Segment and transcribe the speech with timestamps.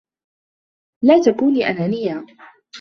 [1.03, 2.25] لا تكوني أنانيّة!